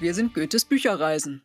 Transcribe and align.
wir 0.00 0.14
sind 0.14 0.34
Goethes 0.34 0.64
Bücherreisen. 0.64 1.42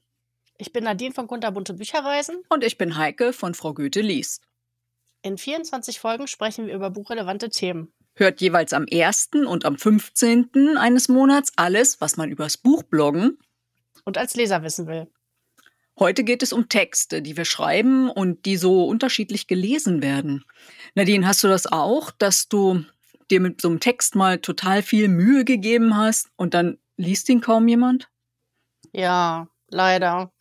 Ich 0.57 0.73
bin 0.73 0.83
Nadine 0.83 1.13
von 1.13 1.27
Kunterbunte 1.27 1.73
Bücherreisen. 1.73 2.43
Und 2.49 2.63
ich 2.63 2.77
bin 2.77 2.97
Heike 2.97 3.33
von 3.33 3.53
Frau 3.53 3.73
Goethe 3.73 4.01
liest. 4.01 4.43
In 5.21 5.37
24 5.37 5.99
Folgen 5.99 6.27
sprechen 6.27 6.67
wir 6.67 6.75
über 6.75 6.89
buchrelevante 6.89 7.49
Themen. 7.49 7.93
Hört 8.15 8.41
jeweils 8.41 8.73
am 8.73 8.85
1. 8.91 9.29
und 9.47 9.65
am 9.65 9.77
15. 9.77 10.77
eines 10.77 11.07
Monats 11.07 11.53
alles, 11.55 12.01
was 12.01 12.17
man 12.17 12.29
übers 12.29 12.57
Buch 12.57 12.83
bloggen 12.83 13.37
und 14.03 14.17
als 14.17 14.35
Leser 14.35 14.63
wissen 14.63 14.87
will. 14.87 15.07
Heute 15.97 16.23
geht 16.23 16.43
es 16.43 16.51
um 16.51 16.67
Texte, 16.67 17.21
die 17.21 17.37
wir 17.37 17.45
schreiben 17.45 18.09
und 18.09 18.45
die 18.45 18.57
so 18.57 18.85
unterschiedlich 18.85 19.47
gelesen 19.47 20.01
werden. 20.01 20.43
Nadine, 20.95 21.25
hast 21.27 21.43
du 21.43 21.47
das 21.47 21.67
auch, 21.67 22.11
dass 22.11 22.49
du 22.49 22.83
dir 23.29 23.39
mit 23.39 23.61
so 23.61 23.69
einem 23.69 23.79
Text 23.79 24.15
mal 24.15 24.39
total 24.39 24.81
viel 24.81 25.07
Mühe 25.07 25.45
gegeben 25.45 25.95
hast 25.95 26.29
und 26.35 26.53
dann 26.53 26.79
liest 26.97 27.29
ihn 27.29 27.41
kaum 27.41 27.67
jemand? 27.67 28.09
Ja, 28.93 29.47
leider. 29.69 30.31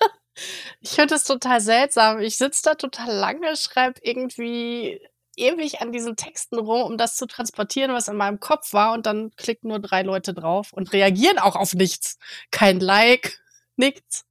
ich 0.80 0.90
finde 0.90 1.14
es 1.14 1.24
total 1.24 1.60
seltsam. 1.60 2.20
Ich 2.20 2.36
sitze 2.36 2.62
da 2.64 2.74
total 2.74 3.14
lange, 3.14 3.56
schreibe 3.56 4.00
irgendwie 4.02 5.00
ewig 5.36 5.80
an 5.80 5.92
diesen 5.92 6.16
Texten 6.16 6.58
rum, 6.58 6.82
um 6.82 6.98
das 6.98 7.16
zu 7.16 7.26
transportieren, 7.26 7.92
was 7.92 8.08
in 8.08 8.16
meinem 8.16 8.40
Kopf 8.40 8.72
war. 8.72 8.92
Und 8.92 9.06
dann 9.06 9.30
klicken 9.36 9.68
nur 9.68 9.80
drei 9.80 10.02
Leute 10.02 10.34
drauf 10.34 10.72
und 10.72 10.92
reagieren 10.92 11.38
auch 11.38 11.56
auf 11.56 11.74
nichts. 11.74 12.18
Kein 12.50 12.80
Like, 12.80 13.40
nichts. 13.76 14.24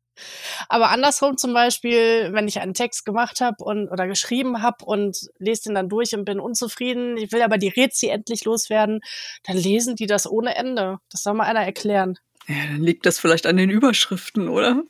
Aber 0.70 0.90
andersrum 0.90 1.38
zum 1.38 1.54
Beispiel, 1.54 2.30
wenn 2.34 2.48
ich 2.48 2.60
einen 2.60 2.74
Text 2.76 3.06
gemacht 3.06 3.42
habe 3.42 3.64
und 3.64 3.90
oder 3.90 4.08
geschrieben 4.08 4.62
habe 4.62 4.86
und 4.86 5.30
lese 5.40 5.64
den 5.64 5.76
dann 5.76 5.90
durch 5.90 6.14
und 6.16 6.26
bin 6.26 6.40
unzufrieden, 6.40 7.18
ich 7.18 7.32
will 7.32 7.42
aber 7.42 7.58
die 7.58 7.70
Rezi 7.70 8.08
endlich 8.10 8.44
loswerden, 8.46 9.02
dann 9.46 9.58
lesen 9.58 9.96
die 9.96 10.08
das 10.08 10.30
ohne 10.30 10.56
Ende. 10.56 11.00
Das 11.10 11.24
soll 11.24 11.34
mal 11.34 11.46
einer 11.46 11.66
erklären. 11.66 12.20
Ja, 12.48 12.66
dann 12.68 12.82
liegt 12.82 13.06
das 13.06 13.20
vielleicht 13.20 13.46
an 13.46 13.58
den 13.58 13.70
Überschriften, 13.70 14.50
oder? 14.50 14.84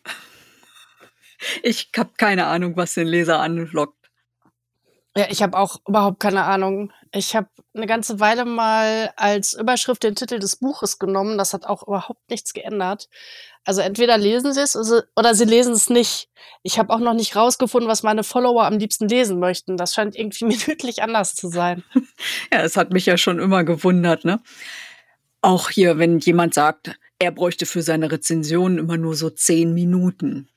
Ich 1.63 1.89
habe 1.97 2.11
keine 2.17 2.45
Ahnung, 2.45 2.77
was 2.77 2.93
den 2.93 3.07
Leser 3.07 3.39
anlockt. 3.39 4.01
Ja, 5.15 5.27
ich 5.29 5.41
habe 5.43 5.57
auch 5.57 5.77
überhaupt 5.87 6.21
keine 6.21 6.45
Ahnung. 6.45 6.93
Ich 7.11 7.35
habe 7.35 7.49
eine 7.73 7.85
ganze 7.85 8.21
Weile 8.21 8.45
mal 8.45 9.11
als 9.17 9.53
Überschrift 9.53 10.03
den 10.03 10.15
Titel 10.15 10.39
des 10.39 10.55
Buches 10.55 10.99
genommen. 10.99 11.37
Das 11.37 11.53
hat 11.53 11.65
auch 11.65 11.85
überhaupt 11.85 12.29
nichts 12.29 12.53
geändert. 12.53 13.09
Also 13.65 13.81
entweder 13.81 14.17
lesen 14.17 14.53
sie 14.53 14.61
es 14.61 14.75
oder 15.15 15.35
sie 15.35 15.43
lesen 15.43 15.73
es 15.73 15.89
nicht. 15.89 16.29
Ich 16.63 16.79
habe 16.79 16.93
auch 16.93 16.99
noch 16.99 17.13
nicht 17.13 17.35
rausgefunden, 17.35 17.89
was 17.89 18.03
meine 18.03 18.23
Follower 18.23 18.63
am 18.63 18.77
liebsten 18.77 19.09
lesen 19.09 19.39
möchten. 19.39 19.75
Das 19.75 19.93
scheint 19.93 20.15
irgendwie 20.15 20.45
minütlich 20.45 21.03
anders 21.03 21.35
zu 21.35 21.49
sein. 21.49 21.83
Ja, 22.51 22.61
es 22.61 22.77
hat 22.77 22.93
mich 22.93 23.05
ja 23.05 23.17
schon 23.17 23.39
immer 23.39 23.65
gewundert, 23.65 24.23
ne? 24.23 24.41
Auch 25.41 25.69
hier, 25.69 25.97
wenn 25.97 26.19
jemand 26.19 26.53
sagt, 26.53 26.97
er 27.21 27.31
bräuchte 27.31 27.67
für 27.67 27.83
seine 27.83 28.11
Rezension 28.11 28.79
immer 28.79 28.97
nur 28.97 29.15
so 29.15 29.29
zehn 29.29 29.75
Minuten. 29.75 30.49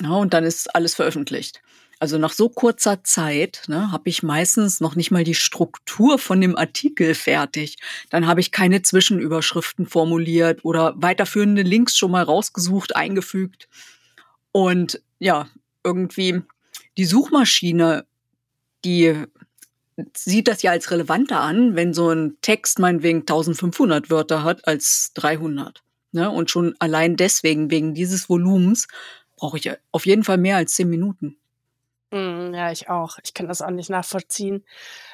Ja, 0.00 0.10
und 0.10 0.34
dann 0.34 0.42
ist 0.42 0.74
alles 0.74 0.96
veröffentlicht. 0.96 1.62
Also 2.00 2.18
nach 2.18 2.32
so 2.32 2.48
kurzer 2.48 3.04
Zeit 3.04 3.62
ne, 3.68 3.92
habe 3.92 4.08
ich 4.08 4.24
meistens 4.24 4.80
noch 4.80 4.96
nicht 4.96 5.12
mal 5.12 5.22
die 5.22 5.36
Struktur 5.36 6.18
von 6.18 6.40
dem 6.40 6.56
Artikel 6.56 7.14
fertig. 7.14 7.76
Dann 8.10 8.26
habe 8.26 8.40
ich 8.40 8.50
keine 8.50 8.82
Zwischenüberschriften 8.82 9.86
formuliert 9.86 10.64
oder 10.64 10.94
weiterführende 10.96 11.62
Links 11.62 11.96
schon 11.96 12.10
mal 12.10 12.24
rausgesucht, 12.24 12.96
eingefügt. 12.96 13.68
Und 14.50 15.00
ja, 15.20 15.48
irgendwie 15.84 16.42
die 16.96 17.04
Suchmaschine, 17.04 18.06
die 18.84 19.14
sieht 20.16 20.48
das 20.48 20.62
ja 20.62 20.72
als 20.72 20.90
relevanter 20.90 21.40
an, 21.40 21.76
wenn 21.76 21.94
so 21.94 22.10
ein 22.10 22.38
Text 22.42 22.80
meinetwegen 22.80 23.20
1500 23.20 24.10
Wörter 24.10 24.42
hat 24.42 24.66
als 24.66 25.12
300. 25.14 25.82
Ne? 26.12 26.30
Und 26.30 26.50
schon 26.50 26.74
allein 26.78 27.16
deswegen, 27.16 27.70
wegen 27.70 27.94
dieses 27.94 28.28
Volumens, 28.28 28.88
brauche 29.36 29.58
ich 29.58 29.70
auf 29.92 30.06
jeden 30.06 30.24
Fall 30.24 30.38
mehr 30.38 30.56
als 30.56 30.74
zehn 30.74 30.88
Minuten. 30.88 31.36
Mm, 32.10 32.54
ja, 32.54 32.72
ich 32.72 32.88
auch. 32.88 33.18
Ich 33.22 33.34
kann 33.34 33.48
das 33.48 33.60
auch 33.60 33.70
nicht 33.70 33.90
nachvollziehen. 33.90 34.64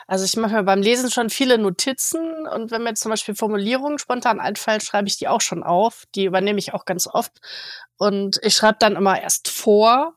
Also 0.06 0.24
ich 0.24 0.36
mache 0.36 0.54
mir 0.54 0.62
beim 0.62 0.82
Lesen 0.82 1.10
schon 1.10 1.30
viele 1.30 1.58
Notizen 1.58 2.46
und 2.46 2.70
wenn 2.70 2.84
mir 2.84 2.94
zum 2.94 3.10
Beispiel 3.10 3.34
Formulierungen 3.34 3.98
spontan 3.98 4.38
einfallen, 4.38 4.80
schreibe 4.80 5.08
ich 5.08 5.18
die 5.18 5.28
auch 5.28 5.40
schon 5.40 5.62
auf. 5.62 6.04
Die 6.14 6.24
übernehme 6.24 6.58
ich 6.58 6.72
auch 6.72 6.84
ganz 6.84 7.08
oft. 7.08 7.32
Und 7.96 8.38
ich 8.42 8.54
schreibe 8.54 8.78
dann 8.78 8.96
immer 8.96 9.20
erst 9.20 9.48
vor, 9.48 10.14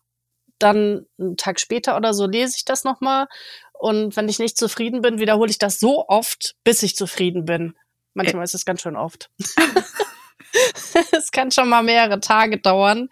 dann 0.59 1.05
einen 1.19 1.37
Tag 1.37 1.59
später 1.59 1.95
oder 1.97 2.13
so 2.13 2.27
lese 2.27 2.55
ich 2.57 2.66
das 2.66 2.83
nochmal. 2.83 3.27
Und 3.73 4.16
wenn 4.16 4.29
ich 4.29 4.39
nicht 4.39 4.57
zufrieden 4.57 5.01
bin, 5.01 5.19
wiederhole 5.19 5.49
ich 5.49 5.59
das 5.59 5.79
so 5.79 6.07
oft, 6.07 6.55
bis 6.63 6.83
ich 6.83 6.95
zufrieden 6.95 7.45
bin. 7.45 7.75
Manchmal 8.13 8.43
ist 8.43 8.55
es 8.55 8.66
ganz 8.66 8.81
schön 8.81 8.95
oft. 8.95 9.29
Es 11.12 11.31
kann 11.31 11.52
schon 11.52 11.69
mal 11.69 11.84
mehrere 11.84 12.19
Tage 12.19 12.58
dauern. 12.58 13.09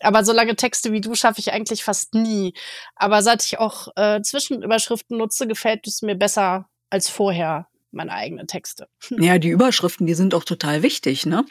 Aber 0.00 0.24
so 0.24 0.32
lange 0.32 0.56
Texte 0.56 0.92
wie 0.92 1.00
du 1.00 1.14
schaffe 1.14 1.38
ich 1.38 1.52
eigentlich 1.52 1.84
fast 1.84 2.14
nie. 2.14 2.52
Aber 2.96 3.22
seit 3.22 3.44
ich 3.44 3.58
auch 3.58 3.88
äh, 3.96 4.20
Zwischenüberschriften 4.22 5.16
nutze, 5.16 5.46
gefällt 5.46 5.86
es 5.86 6.02
mir 6.02 6.16
besser 6.16 6.68
als 6.90 7.08
vorher 7.08 7.68
meine 7.94 8.12
eigenen 8.12 8.46
Texte. 8.46 8.88
Ja, 9.10 9.38
die 9.38 9.50
Überschriften, 9.50 10.06
die 10.06 10.14
sind 10.14 10.34
auch 10.34 10.44
total 10.44 10.82
wichtig, 10.82 11.26
ne? 11.26 11.44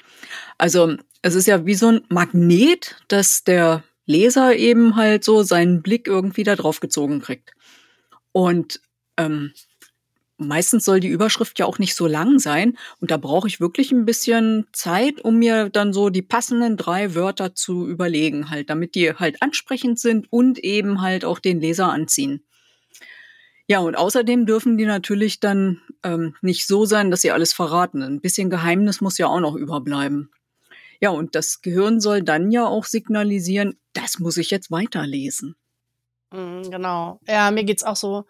Also 0.57 0.95
es 1.21 1.35
ist 1.35 1.47
ja 1.47 1.65
wie 1.65 1.75
so 1.75 1.87
ein 1.87 2.05
Magnet, 2.09 2.97
dass 3.07 3.43
der 3.43 3.83
Leser 4.05 4.55
eben 4.55 4.95
halt 4.97 5.23
so 5.23 5.43
seinen 5.43 5.81
Blick 5.81 6.07
irgendwie 6.07 6.43
da 6.43 6.55
drauf 6.55 6.81
gezogen 6.81 7.21
kriegt. 7.21 7.53
Und 8.33 8.81
ähm, 9.17 9.53
meistens 10.37 10.85
soll 10.85 10.99
die 10.99 11.09
Überschrift 11.09 11.59
ja 11.59 11.65
auch 11.65 11.79
nicht 11.79 11.95
so 11.95 12.07
lang 12.07 12.39
sein. 12.39 12.77
Und 12.99 13.11
da 13.11 13.17
brauche 13.17 13.47
ich 13.47 13.59
wirklich 13.59 13.91
ein 13.91 14.05
bisschen 14.05 14.67
Zeit, 14.73 15.21
um 15.21 15.37
mir 15.37 15.69
dann 15.69 15.93
so 15.93 16.09
die 16.09 16.21
passenden 16.21 16.77
drei 16.77 17.15
Wörter 17.15 17.55
zu 17.55 17.87
überlegen, 17.87 18.49
halt, 18.49 18.69
damit 18.69 18.95
die 18.95 19.13
halt 19.13 19.41
ansprechend 19.41 19.99
sind 19.99 20.31
und 20.31 20.59
eben 20.59 21.01
halt 21.01 21.25
auch 21.25 21.39
den 21.39 21.59
Leser 21.59 21.91
anziehen. 21.91 22.43
Ja, 23.67 23.79
und 23.79 23.95
außerdem 23.95 24.45
dürfen 24.45 24.77
die 24.77 24.85
natürlich 24.85 25.39
dann 25.39 25.81
ähm, 26.03 26.35
nicht 26.41 26.67
so 26.67 26.85
sein, 26.85 27.11
dass 27.11 27.21
sie 27.21 27.31
alles 27.31 27.53
verraten. 27.53 28.01
Ein 28.01 28.19
bisschen 28.19 28.49
Geheimnis 28.49 28.99
muss 28.99 29.17
ja 29.17 29.27
auch 29.27 29.39
noch 29.39 29.55
überbleiben. 29.55 30.31
Ja, 30.99 31.09
und 31.09 31.35
das 31.35 31.61
Gehirn 31.61 31.99
soll 32.01 32.23
dann 32.23 32.51
ja 32.51 32.65
auch 32.65 32.85
signalisieren, 32.85 33.77
das 33.93 34.19
muss 34.19 34.37
ich 34.37 34.51
jetzt 34.51 34.69
weiterlesen. 34.71 35.55
Mm, 36.31 36.63
genau. 36.69 37.19
Ja, 37.27 37.51
mir 37.51 37.63
geht's 37.63 37.83
auch 37.83 37.95
so. 37.95 38.25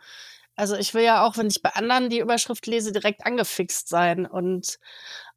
Also 0.55 0.75
ich 0.75 0.93
will 0.93 1.03
ja 1.03 1.25
auch, 1.25 1.37
wenn 1.37 1.47
ich 1.47 1.61
bei 1.61 1.71
anderen 1.71 2.09
die 2.09 2.19
Überschrift 2.19 2.67
lese, 2.67 2.91
direkt 2.91 3.25
angefixt 3.25 3.89
sein. 3.89 4.25
Und 4.25 4.79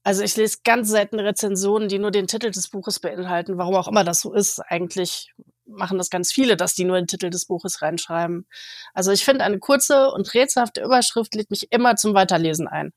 also 0.02 0.22
ich 0.22 0.36
lese 0.36 0.58
ganz 0.64 0.90
selten 0.90 1.18
Rezensionen, 1.18 1.88
die 1.88 1.98
nur 1.98 2.10
den 2.10 2.26
Titel 2.26 2.50
des 2.50 2.68
Buches 2.68 3.00
beinhalten, 3.00 3.58
warum 3.58 3.74
auch 3.74 3.88
immer 3.88 4.04
das 4.04 4.20
so 4.20 4.32
ist. 4.34 4.60
Eigentlich 4.60 5.32
machen 5.66 5.98
das 5.98 6.10
ganz 6.10 6.32
viele, 6.32 6.56
dass 6.56 6.74
die 6.74 6.84
nur 6.84 6.96
den 6.96 7.06
Titel 7.06 7.30
des 7.30 7.46
Buches 7.46 7.82
reinschreiben. 7.82 8.46
Also 8.94 9.10
ich 9.10 9.24
finde, 9.24 9.44
eine 9.44 9.58
kurze 9.58 10.10
und 10.10 10.32
rätselhafte 10.34 10.82
Überschrift 10.82 11.34
lädt 11.34 11.50
mich 11.50 11.72
immer 11.72 11.96
zum 11.96 12.14
Weiterlesen 12.14 12.68
ein. 12.68 12.92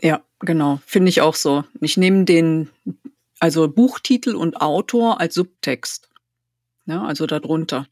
Ja, 0.00 0.22
genau. 0.40 0.80
Finde 0.86 1.10
ich 1.10 1.20
auch 1.20 1.34
so. 1.34 1.64
Ich 1.80 1.96
nehme 1.96 2.24
den, 2.24 2.70
also 3.40 3.68
Buchtitel 3.68 4.34
und 4.36 4.60
Autor 4.60 5.20
als 5.20 5.34
Subtext. 5.34 6.08
Ja, 6.86 7.04
also 7.04 7.26
darunter. 7.26 7.86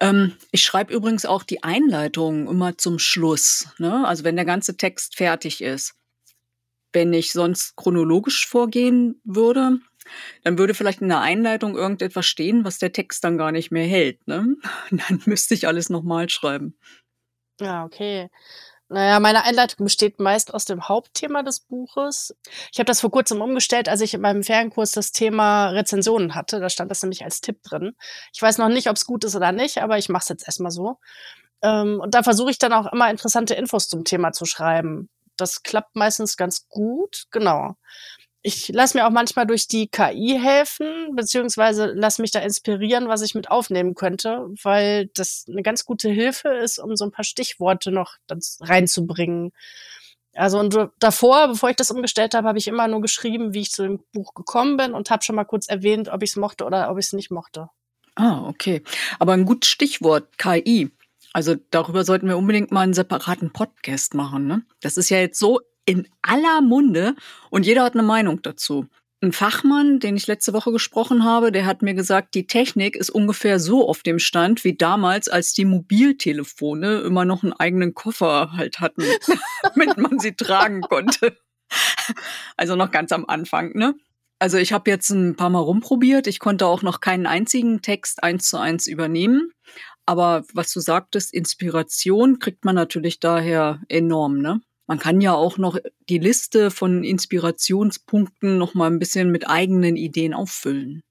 Ähm, 0.00 0.34
ich 0.52 0.62
schreibe 0.62 0.92
übrigens 0.92 1.26
auch 1.26 1.42
die 1.42 1.62
Einleitung 1.62 2.48
immer 2.48 2.78
zum 2.78 2.98
Schluss, 2.98 3.68
ne? 3.78 4.06
also 4.06 4.24
wenn 4.24 4.36
der 4.36 4.44
ganze 4.44 4.76
Text 4.76 5.16
fertig 5.16 5.60
ist. 5.60 5.94
Wenn 6.92 7.12
ich 7.12 7.32
sonst 7.32 7.76
chronologisch 7.76 8.46
vorgehen 8.46 9.20
würde, 9.24 9.78
dann 10.42 10.58
würde 10.58 10.74
vielleicht 10.74 11.02
in 11.02 11.08
der 11.08 11.20
Einleitung 11.20 11.76
irgendetwas 11.76 12.26
stehen, 12.26 12.64
was 12.64 12.78
der 12.78 12.92
Text 12.92 13.24
dann 13.24 13.36
gar 13.36 13.52
nicht 13.52 13.70
mehr 13.70 13.86
hält. 13.86 14.26
Ne? 14.26 14.56
Dann 14.90 15.22
müsste 15.26 15.54
ich 15.54 15.66
alles 15.66 15.90
nochmal 15.90 16.30
schreiben. 16.30 16.78
Ja, 17.60 17.84
okay. 17.84 18.30
Naja, 18.90 19.20
meine 19.20 19.44
Einleitung 19.44 19.84
besteht 19.84 20.18
meist 20.18 20.54
aus 20.54 20.64
dem 20.64 20.88
Hauptthema 20.88 21.42
des 21.42 21.60
Buches. 21.60 22.34
Ich 22.72 22.78
habe 22.78 22.86
das 22.86 23.02
vor 23.02 23.10
kurzem 23.10 23.42
umgestellt, 23.42 23.88
als 23.88 24.00
ich 24.00 24.14
in 24.14 24.22
meinem 24.22 24.42
Ferienkurs 24.42 24.92
das 24.92 25.12
Thema 25.12 25.68
Rezensionen 25.68 26.34
hatte. 26.34 26.58
Da 26.58 26.70
stand 26.70 26.90
das 26.90 27.02
nämlich 27.02 27.22
als 27.22 27.42
Tipp 27.42 27.62
drin. 27.62 27.94
Ich 28.32 28.40
weiß 28.40 28.56
noch 28.56 28.68
nicht, 28.68 28.88
ob 28.88 28.96
es 28.96 29.04
gut 29.04 29.24
ist 29.24 29.36
oder 29.36 29.52
nicht, 29.52 29.82
aber 29.82 29.98
ich 29.98 30.08
mache 30.08 30.22
es 30.22 30.28
jetzt 30.30 30.46
erstmal 30.46 30.70
so. 30.70 30.98
Ähm, 31.62 32.00
und 32.00 32.14
da 32.14 32.22
versuche 32.22 32.50
ich 32.50 32.58
dann 32.58 32.72
auch 32.72 32.90
immer 32.90 33.10
interessante 33.10 33.54
Infos 33.54 33.88
zum 33.88 34.04
Thema 34.04 34.32
zu 34.32 34.46
schreiben. 34.46 35.10
Das 35.36 35.62
klappt 35.62 35.94
meistens 35.94 36.36
ganz 36.38 36.66
gut, 36.68 37.24
genau 37.30 37.76
ich 38.48 38.68
lasse 38.68 38.96
mir 38.96 39.06
auch 39.06 39.10
manchmal 39.10 39.46
durch 39.46 39.68
die 39.68 39.88
KI 39.88 40.38
helfen, 40.42 41.14
beziehungsweise 41.14 41.92
lass 41.94 42.18
mich 42.18 42.30
da 42.30 42.40
inspirieren, 42.40 43.06
was 43.06 43.20
ich 43.20 43.34
mit 43.34 43.50
aufnehmen 43.50 43.94
könnte, 43.94 44.46
weil 44.62 45.10
das 45.14 45.44
eine 45.48 45.62
ganz 45.62 45.84
gute 45.84 46.08
Hilfe 46.08 46.48
ist, 46.48 46.78
um 46.78 46.96
so 46.96 47.04
ein 47.04 47.12
paar 47.12 47.26
Stichworte 47.26 47.90
noch 47.90 48.16
reinzubringen. 48.60 49.52
Also 50.34 50.58
und 50.58 50.74
davor, 50.98 51.48
bevor 51.48 51.68
ich 51.68 51.76
das 51.76 51.90
umgestellt 51.90 52.34
habe, 52.34 52.48
habe 52.48 52.58
ich 52.58 52.68
immer 52.68 52.88
nur 52.88 53.02
geschrieben, 53.02 53.52
wie 53.52 53.60
ich 53.60 53.70
zu 53.70 53.82
dem 53.82 54.00
Buch 54.12 54.32
gekommen 54.32 54.78
bin 54.78 54.94
und 54.94 55.10
habe 55.10 55.22
schon 55.22 55.36
mal 55.36 55.44
kurz 55.44 55.68
erwähnt, 55.68 56.08
ob 56.08 56.22
ich 56.22 56.30
es 56.30 56.36
mochte 56.36 56.64
oder 56.64 56.90
ob 56.90 56.98
ich 56.98 57.06
es 57.06 57.12
nicht 57.12 57.30
mochte. 57.30 57.68
Ah, 58.14 58.48
okay. 58.48 58.82
Aber 59.18 59.34
ein 59.34 59.44
gutes 59.44 59.68
Stichwort, 59.68 60.38
KI. 60.38 60.90
Also 61.34 61.54
darüber 61.70 62.04
sollten 62.04 62.28
wir 62.28 62.38
unbedingt 62.38 62.72
mal 62.72 62.80
einen 62.80 62.94
separaten 62.94 63.52
Podcast 63.52 64.14
machen. 64.14 64.46
Ne? 64.46 64.62
Das 64.80 64.96
ist 64.96 65.10
ja 65.10 65.18
jetzt 65.18 65.38
so 65.38 65.60
in 65.88 66.06
aller 66.20 66.60
Munde 66.60 67.16
und 67.48 67.64
jeder 67.64 67.82
hat 67.82 67.94
eine 67.94 68.02
Meinung 68.02 68.42
dazu. 68.42 68.86
Ein 69.22 69.32
Fachmann, 69.32 70.00
den 70.00 70.16
ich 70.16 70.26
letzte 70.26 70.52
Woche 70.52 70.70
gesprochen 70.70 71.24
habe, 71.24 71.50
der 71.50 71.64
hat 71.64 71.80
mir 71.80 71.94
gesagt, 71.94 72.34
die 72.34 72.46
Technik 72.46 72.94
ist 72.94 73.08
ungefähr 73.08 73.58
so 73.58 73.88
auf 73.88 74.02
dem 74.02 74.18
Stand 74.18 74.64
wie 74.64 74.76
damals, 74.76 75.28
als 75.28 75.54
die 75.54 75.64
Mobiltelefone 75.64 77.00
immer 77.00 77.24
noch 77.24 77.42
einen 77.42 77.54
eigenen 77.54 77.94
Koffer 77.94 78.52
halt 78.52 78.80
hatten, 78.80 79.02
damit 79.62 79.96
man 79.96 80.18
sie 80.18 80.34
tragen 80.34 80.82
konnte. 80.82 81.38
Also 82.58 82.76
noch 82.76 82.90
ganz 82.90 83.10
am 83.10 83.24
Anfang, 83.26 83.72
ne? 83.72 83.94
Also 84.38 84.58
ich 84.58 84.72
habe 84.72 84.90
jetzt 84.90 85.10
ein 85.10 85.36
paar 85.36 85.50
Mal 85.50 85.58
rumprobiert. 85.58 86.26
Ich 86.26 86.38
konnte 86.38 86.66
auch 86.66 86.82
noch 86.82 87.00
keinen 87.00 87.26
einzigen 87.26 87.80
Text 87.80 88.22
eins 88.22 88.48
zu 88.48 88.58
eins 88.58 88.86
übernehmen. 88.86 89.50
Aber 90.06 90.44
was 90.52 90.70
du 90.72 90.80
sagtest, 90.80 91.34
Inspiration 91.34 92.38
kriegt 92.38 92.64
man 92.64 92.74
natürlich 92.74 93.20
daher 93.20 93.80
enorm, 93.88 94.38
ne? 94.38 94.60
Man 94.88 94.98
kann 94.98 95.20
ja 95.20 95.34
auch 95.34 95.58
noch 95.58 95.78
die 96.08 96.18
Liste 96.18 96.70
von 96.70 97.04
Inspirationspunkten 97.04 98.56
noch 98.56 98.72
mal 98.72 98.90
ein 98.90 98.98
bisschen 98.98 99.30
mit 99.30 99.46
eigenen 99.46 99.96
Ideen 99.96 100.32
auffüllen. 100.32 101.02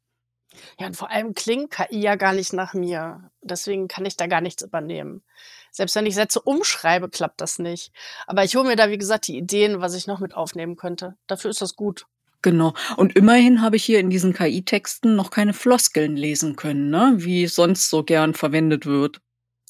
Ja, 0.79 0.87
und 0.87 0.97
vor 0.97 1.11
allem 1.11 1.35
klingt 1.35 1.69
KI 1.69 1.99
ja 1.99 2.15
gar 2.15 2.33
nicht 2.33 2.53
nach 2.53 2.73
mir. 2.73 3.29
Deswegen 3.41 3.87
kann 3.87 4.05
ich 4.05 4.17
da 4.17 4.25
gar 4.25 4.41
nichts 4.41 4.63
übernehmen. 4.63 5.23
Selbst 5.71 5.95
wenn 5.95 6.07
ich 6.07 6.15
Sätze 6.15 6.41
umschreibe, 6.41 7.07
klappt 7.07 7.39
das 7.39 7.59
nicht. 7.59 7.91
Aber 8.25 8.43
ich 8.43 8.55
hole 8.55 8.67
mir 8.67 8.75
da, 8.75 8.89
wie 8.89 8.97
gesagt, 8.97 9.27
die 9.27 9.37
Ideen, 9.37 9.79
was 9.79 9.93
ich 9.93 10.07
noch 10.07 10.19
mit 10.19 10.33
aufnehmen 10.33 10.75
könnte. 10.75 11.15
Dafür 11.27 11.51
ist 11.51 11.61
das 11.61 11.75
gut. 11.75 12.07
Genau. 12.41 12.73
Und 12.95 13.15
immerhin 13.15 13.61
habe 13.61 13.75
ich 13.75 13.83
hier 13.83 13.99
in 13.99 14.09
diesen 14.09 14.33
KI-Texten 14.33 15.15
noch 15.15 15.29
keine 15.29 15.53
Floskeln 15.53 16.15
lesen 16.15 16.55
können, 16.55 16.89
ne? 16.89 17.13
wie 17.17 17.45
sonst 17.45 17.91
so 17.91 18.03
gern 18.03 18.33
verwendet 18.33 18.87
wird. 18.87 19.21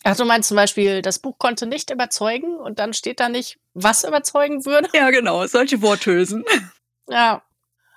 Ach, 0.10 0.16
du 0.16 0.24
meinst 0.24 0.48
zum 0.48 0.56
Beispiel, 0.56 1.02
das 1.02 1.20
Buch 1.20 1.38
konnte 1.38 1.68
nicht 1.68 1.92
überzeugen 1.92 2.56
und 2.56 2.80
dann 2.80 2.94
steht 2.94 3.20
da 3.20 3.28
nicht, 3.28 3.60
was 3.74 4.06
überzeugen 4.06 4.66
würde? 4.66 4.88
Ja, 4.94 5.10
genau, 5.10 5.46
solche 5.48 5.82
Worthülsen. 5.82 6.44
Ja. 7.10 7.42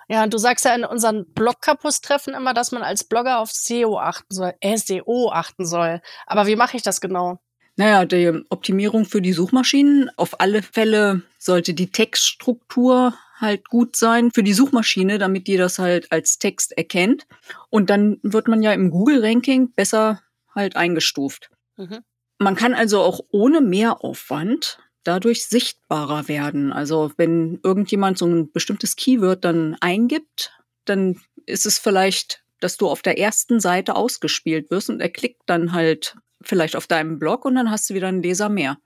Ja, 0.07 0.23
und 0.23 0.33
du 0.33 0.37
sagst 0.37 0.63
ja 0.63 0.73
in 0.73 0.85
unseren 0.85 1.25
Blog-Campus-Treffen 1.33 2.33
immer, 2.33 2.53
dass 2.53 2.71
man 2.71 2.81
als 2.81 3.03
Blogger 3.03 3.39
auf 3.39 3.51
SEO 3.51 3.99
achten 3.99 4.33
soll, 4.33 4.53
äh, 4.61 4.77
SEO 4.77 5.31
achten 5.33 5.65
soll. 5.65 6.01
Aber 6.25 6.47
wie 6.47 6.55
mache 6.55 6.77
ich 6.77 6.83
das 6.83 7.01
genau? 7.01 7.39
Naja, 7.75 8.05
die 8.05 8.41
Optimierung 8.49 9.03
für 9.03 9.21
die 9.21 9.33
Suchmaschinen. 9.33 10.09
Auf 10.15 10.39
alle 10.39 10.61
Fälle 10.61 11.23
sollte 11.39 11.73
die 11.73 11.91
Textstruktur 11.91 13.13
halt 13.35 13.67
gut 13.67 13.97
sein 13.97 14.31
für 14.31 14.43
die 14.43 14.53
Suchmaschine, 14.53 15.17
damit 15.17 15.47
die 15.47 15.57
das 15.57 15.77
halt 15.77 16.09
als 16.13 16.39
Text 16.39 16.77
erkennt. 16.77 17.27
Und 17.69 17.89
dann 17.89 18.17
wird 18.23 18.47
man 18.47 18.63
ja 18.63 18.71
im 18.71 18.91
Google-Ranking 18.91 19.73
besser 19.73 20.21
halt 20.55 20.77
eingestuft. 20.77 21.49
Mhm. 21.81 22.03
Man 22.37 22.55
kann 22.55 22.73
also 22.73 23.01
auch 23.01 23.21
ohne 23.31 23.61
Mehraufwand 23.61 24.79
dadurch 25.03 25.45
sichtbarer 25.45 26.27
werden. 26.27 26.71
Also 26.71 27.11
wenn 27.17 27.59
irgendjemand 27.63 28.17
so 28.17 28.25
ein 28.25 28.51
bestimmtes 28.51 28.95
Keyword 28.95 29.43
dann 29.43 29.75
eingibt, 29.79 30.51
dann 30.85 31.19
ist 31.45 31.65
es 31.65 31.79
vielleicht, 31.79 32.43
dass 32.59 32.77
du 32.77 32.87
auf 32.87 33.01
der 33.01 33.17
ersten 33.17 33.59
Seite 33.59 33.95
ausgespielt 33.95 34.69
wirst 34.69 34.89
und 34.89 35.01
er 35.01 35.09
klickt 35.09 35.41
dann 35.47 35.73
halt 35.73 36.15
vielleicht 36.41 36.75
auf 36.75 36.87
deinem 36.87 37.19
Blog 37.19 37.45
und 37.45 37.55
dann 37.55 37.71
hast 37.71 37.89
du 37.89 37.93
wieder 37.93 38.07
einen 38.07 38.23
Leser 38.23 38.49
mehr. 38.49 38.77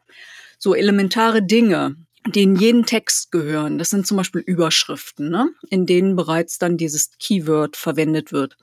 So 0.58 0.74
elementare 0.74 1.44
Dinge, 1.44 1.96
die 2.28 2.56
jeden 2.58 2.86
Text 2.86 3.32
gehören. 3.32 3.78
Das 3.78 3.92
sind 3.92 4.08
zum 4.08 4.18
Beispiel 4.18 4.42
Überschriften, 4.42 5.30
ne? 5.30 5.50
in 5.70 5.86
denen 5.86 6.16
bereits 6.16 6.58
dann 6.58 6.78
dieses 6.78 7.12
Keyword 7.20 7.78
verwendet 7.78 8.32
wird. 8.32 8.58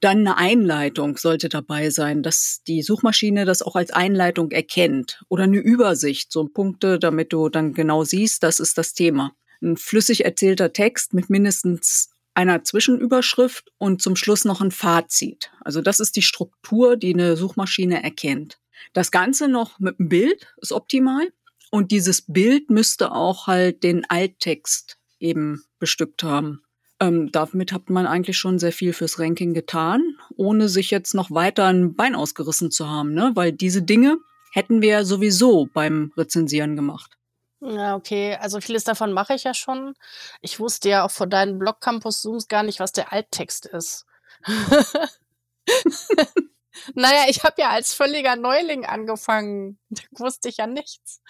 Dann 0.00 0.18
eine 0.18 0.36
Einleitung 0.36 1.16
sollte 1.16 1.48
dabei 1.48 1.90
sein, 1.90 2.22
dass 2.22 2.62
die 2.66 2.82
Suchmaschine 2.82 3.44
das 3.44 3.62
auch 3.62 3.76
als 3.76 3.92
Einleitung 3.92 4.50
erkennt. 4.50 5.22
Oder 5.28 5.44
eine 5.44 5.58
Übersicht, 5.58 6.32
so 6.32 6.44
Punkte, 6.46 6.98
damit 6.98 7.32
du 7.32 7.48
dann 7.48 7.72
genau 7.72 8.04
siehst, 8.04 8.42
das 8.42 8.58
ist 8.58 8.78
das 8.78 8.94
Thema. 8.94 9.32
Ein 9.62 9.76
flüssig 9.76 10.24
erzählter 10.24 10.72
Text 10.72 11.14
mit 11.14 11.30
mindestens 11.30 12.10
einer 12.34 12.64
Zwischenüberschrift 12.64 13.70
und 13.78 14.02
zum 14.02 14.16
Schluss 14.16 14.44
noch 14.44 14.60
ein 14.60 14.72
Fazit. 14.72 15.52
Also 15.60 15.80
das 15.80 16.00
ist 16.00 16.16
die 16.16 16.22
Struktur, 16.22 16.96
die 16.96 17.14
eine 17.14 17.36
Suchmaschine 17.36 18.02
erkennt. 18.02 18.58
Das 18.92 19.12
Ganze 19.12 19.48
noch 19.48 19.78
mit 19.78 20.00
einem 20.00 20.08
Bild 20.08 20.52
ist 20.60 20.72
optimal. 20.72 21.28
Und 21.74 21.90
dieses 21.90 22.22
Bild 22.22 22.70
müsste 22.70 23.10
auch 23.10 23.48
halt 23.48 23.82
den 23.82 24.08
Alttext 24.08 24.96
eben 25.18 25.64
bestückt 25.80 26.22
haben. 26.22 26.62
Ähm, 27.00 27.32
damit 27.32 27.72
hat 27.72 27.90
man 27.90 28.06
eigentlich 28.06 28.38
schon 28.38 28.60
sehr 28.60 28.70
viel 28.70 28.92
fürs 28.92 29.18
Ranking 29.18 29.54
getan, 29.54 30.16
ohne 30.36 30.68
sich 30.68 30.92
jetzt 30.92 31.14
noch 31.14 31.32
weiter 31.32 31.64
ein 31.64 31.96
Bein 31.96 32.14
ausgerissen 32.14 32.70
zu 32.70 32.88
haben, 32.88 33.12
ne? 33.12 33.32
Weil 33.34 33.50
diese 33.50 33.82
Dinge 33.82 34.18
hätten 34.52 34.82
wir 34.82 34.90
ja 34.90 35.04
sowieso 35.04 35.66
beim 35.66 36.12
Rezensieren 36.16 36.76
gemacht. 36.76 37.18
Ja, 37.60 37.96
okay. 37.96 38.36
Also 38.40 38.60
vieles 38.60 38.84
davon 38.84 39.12
mache 39.12 39.34
ich 39.34 39.42
ja 39.42 39.52
schon. 39.52 39.94
Ich 40.42 40.60
wusste 40.60 40.90
ja 40.90 41.04
auch 41.04 41.10
vor 41.10 41.26
deinen 41.26 41.58
Blog 41.58 41.80
Campus 41.80 42.22
Zooms 42.22 42.46
gar 42.46 42.62
nicht, 42.62 42.78
was 42.78 42.92
der 42.92 43.12
Alttext 43.12 43.66
ist. 43.66 44.06
Naja, 46.94 47.24
ich 47.28 47.42
habe 47.44 47.54
ja 47.58 47.70
als 47.70 47.94
völliger 47.94 48.36
Neuling 48.36 48.84
angefangen. 48.84 49.78
Da 49.90 50.02
wusste 50.24 50.48
ich 50.48 50.56
ja 50.56 50.66
nichts. 50.66 51.20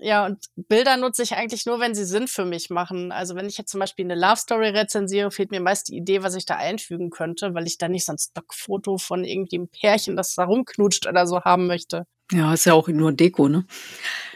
Ja, 0.00 0.26
und 0.26 0.38
Bilder 0.54 0.96
nutze 0.96 1.24
ich 1.24 1.34
eigentlich 1.34 1.66
nur, 1.66 1.80
wenn 1.80 1.94
sie 1.94 2.04
Sinn 2.04 2.28
für 2.28 2.44
mich 2.44 2.70
machen. 2.70 3.10
Also 3.10 3.34
wenn 3.34 3.46
ich 3.46 3.58
jetzt 3.58 3.72
zum 3.72 3.80
Beispiel 3.80 4.04
eine 4.04 4.14
Love 4.14 4.36
Story 4.36 4.68
rezensiere, 4.68 5.32
fehlt 5.32 5.50
mir 5.50 5.60
meist 5.60 5.88
die 5.88 5.96
Idee, 5.96 6.22
was 6.22 6.36
ich 6.36 6.46
da 6.46 6.56
einfügen 6.56 7.10
könnte, 7.10 7.54
weil 7.54 7.66
ich 7.66 7.78
da 7.78 7.88
nicht 7.88 8.04
so 8.04 8.12
ein 8.12 8.18
Stockfoto 8.18 8.98
von 8.98 9.24
irgendwie 9.24 9.56
einem 9.56 9.68
Pärchen, 9.68 10.16
das 10.16 10.34
da 10.36 10.44
rumknutscht 10.44 11.08
oder 11.08 11.26
so 11.26 11.42
haben 11.42 11.66
möchte. 11.66 12.06
Ja, 12.30 12.54
ist 12.54 12.66
ja 12.66 12.74
auch 12.74 12.88
nur 12.88 13.12
Deko, 13.12 13.48
ne? 13.48 13.66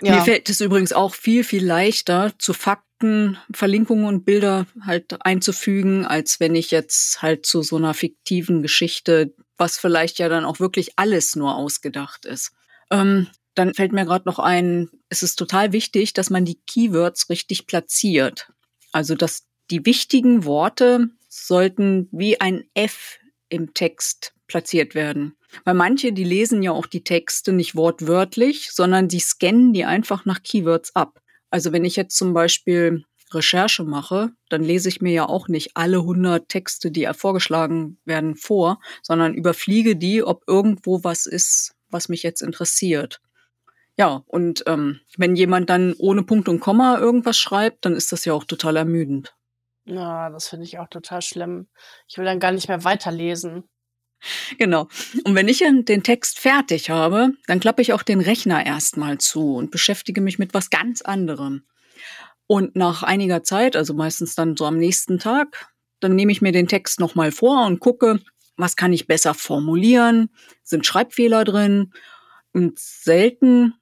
Ja. 0.01 0.17
Mir 0.17 0.23
fällt 0.23 0.49
es 0.49 0.61
übrigens 0.61 0.93
auch 0.93 1.15
viel, 1.15 1.45
viel 1.45 1.65
leichter, 1.65 2.33
zu 2.39 2.55
Fakten, 2.55 3.39
Verlinkungen 3.53 4.07
und 4.07 4.25
Bilder 4.25 4.67
halt 4.81 5.25
einzufügen, 5.25 6.07
als 6.07 6.41
wenn 6.41 6.55
ich 6.55 6.71
jetzt 6.71 7.21
halt 7.21 7.45
zu 7.45 7.63
so 7.63 7.77
einer 7.77 7.93
fiktiven 7.93 8.63
Geschichte 8.63 9.35
was 9.63 9.79
vielleicht 9.79 10.19
ja 10.19 10.29
dann 10.29 10.45
auch 10.45 10.59
wirklich 10.59 10.95
alles 10.97 11.37
nur 11.37 11.55
ausgedacht 11.55 12.27
ist. 12.27 12.51
Ähm, 12.91 13.29
dann 13.55 13.75
fällt 13.75 13.93
mir 13.93 14.05
gerade 14.05 14.29
noch 14.29 14.41
ein, 14.41 14.91
es 15.09 15.23
ist 15.23 15.37
total 15.37 15.73
wichtig, 15.73 16.15
dass 16.15 16.31
man 16.31 16.45
die 16.45 16.59
Keywords 16.67 17.31
richtig 17.31 17.69
platziert. 17.69 18.49
Also, 18.91 19.15
dass 19.15 19.47
die 19.71 19.87
wichtigen 19.87 20.45
Worte 20.45 21.11
sollten 21.29 22.09
wie 22.11 22.41
ein 22.41 22.65
F 22.75 23.21
im 23.51 23.73
Text 23.73 24.35
platziert 24.49 24.97
werden. 24.97 25.37
Weil 25.65 25.75
manche, 25.75 26.13
die 26.13 26.25
lesen 26.25 26.65
ja 26.65 26.73
auch 26.73 26.87
die 26.87 27.05
Texte 27.05 27.53
nicht 27.53 27.77
wortwörtlich, 27.77 28.73
sondern 28.73 29.07
die 29.07 29.21
scannen 29.21 29.73
die 29.73 29.85
einfach 29.85 30.25
nach 30.25 30.43
Keywords 30.43 30.97
ab. 30.97 31.23
Also 31.51 31.71
wenn 31.71 31.85
ich 31.85 31.95
jetzt 31.95 32.17
zum 32.17 32.35
Beispiel 32.35 33.05
Recherche 33.35 33.85
mache, 33.85 34.31
dann 34.49 34.63
lese 34.63 34.89
ich 34.89 35.01
mir 35.01 35.13
ja 35.13 35.29
auch 35.29 35.49
nicht 35.49 35.73
alle 35.75 35.99
100 35.99 36.49
Texte, 36.49 36.91
die 36.91 37.09
vorgeschlagen 37.15 37.99
werden, 38.05 38.37
vor, 38.37 38.81
sondern 39.03 39.35
überfliege 39.35 39.97
die, 39.97 40.23
ob 40.23 40.45
irgendwo 40.47 41.05
was 41.05 41.27
ist, 41.27 41.75
was 41.91 42.09
mich 42.09 42.23
jetzt 42.23 42.43
interessiert. 42.43 43.21
Ja, 43.99 44.23
und 44.27 44.65
ähm, 44.67 45.01
wenn 45.17 45.37
jemand 45.37 45.69
dann 45.69 45.95
ohne 45.99 46.23
Punkt 46.23 46.49
und 46.49 46.61
Komma 46.61 46.99
irgendwas 46.99 47.39
schreibt, 47.39 47.85
dann 47.85 47.95
ist 47.95 48.13
das 48.13 48.25
ja 48.25 48.33
auch 48.33 48.45
total 48.45 48.77
ermüdend. 48.77 49.35
Ja, 49.85 50.31
das 50.31 50.49
finde 50.49 50.65
ich 50.65 50.79
auch 50.79 50.89
total 50.89 51.23
schlimm. 51.23 51.69
Ich 52.09 52.17
will 52.17 52.25
dann 52.25 52.41
gar 52.41 52.53
nicht 52.53 52.69
mehr 52.69 52.85
weiterlesen. 52.85 53.65
Genau. 54.59 54.89
Und 55.25 55.35
wenn 55.35 55.49
ich 55.49 55.59
den 55.59 56.03
Text 56.03 56.39
fertig 56.39 56.91
habe, 56.91 57.33
dann 57.47 57.61
klappe 57.61 57.83
ich 57.83 57.93
auch 57.93 58.03
den 58.03 58.21
Rechner 58.21 58.65
erstmal 58.65 59.19
zu 59.19 59.57
und 59.57 59.71
beschäftige 59.71 60.21
mich 60.21 60.39
mit 60.39 60.55
was 60.55 60.71
ganz 60.71 61.03
anderem. 61.03 61.65
Und 62.53 62.77
nach 62.77 63.03
einiger 63.03 63.43
Zeit, 63.43 63.77
also 63.77 63.95
meistens 63.95 64.35
dann 64.35 64.59
so 64.59 64.67
am 64.67 64.77
nächsten 64.77 65.19
Tag, 65.19 65.73
dann 66.01 66.15
nehme 66.15 66.33
ich 66.33 66.43
mir 66.43 66.53
den 66.53 66.69
Text 66.69 67.01
nochmal 67.01 67.33
vor 67.33 67.65
und 67.65 67.81
gucke, 67.81 68.21
was 68.59 68.77
kann 68.77 68.93
ich 68.93 69.07
besser 69.07 69.33
formulieren? 69.33 70.29
Sind 70.63 70.85
Schreibfehler 70.85 71.45
drin? 71.45 71.95
Und 72.53 72.79
selten, 72.79 73.73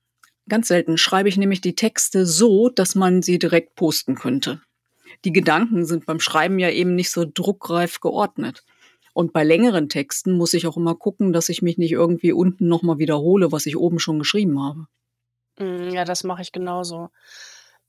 ganz 0.49 0.69
selten 0.69 0.99
schreibe 0.99 1.29
ich 1.29 1.37
nämlich 1.37 1.61
die 1.61 1.75
Texte 1.75 2.27
so, 2.27 2.69
dass 2.69 2.95
man 2.95 3.23
sie 3.23 3.41
direkt 3.41 3.75
posten 3.75 4.15
könnte. 4.15 4.61
Die 5.25 5.33
Gedanken 5.33 5.85
sind 5.85 6.07
beim 6.07 6.21
Schreiben 6.21 6.61
ja 6.61 6.71
eben 6.71 6.95
nicht 6.95 7.11
so 7.11 7.25
druckreif 7.29 7.99
geordnet. 7.99 8.62
Und 9.15 9.33
bei 9.33 9.43
längeren 9.43 9.89
Texten 9.89 10.31
muss 10.31 10.55
ich 10.55 10.69
auch 10.69 10.77
immer 10.77 10.95
gucken, 10.95 11.33
dass 11.33 11.49
ich 11.49 11.61
mich 11.61 11.77
nicht 11.77 11.91
irgendwie 11.91 12.31
unten 12.31 12.69
nochmal 12.69 12.99
wiederhole, 12.99 13.50
was 13.50 13.67
ich 13.67 13.77
oben 13.77 13.99
schon 13.99 14.21
geschrieben 14.21 14.62
habe. 14.62 14.87
Mm, 15.59 15.93
ja, 15.93 16.05
das 16.05 16.23
mache 16.23 16.43
ich 16.43 16.53
genauso. 16.53 17.09